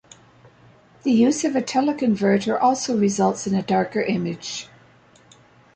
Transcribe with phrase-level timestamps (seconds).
[1.03, 4.67] The use of a teleconverter also results in a darker image.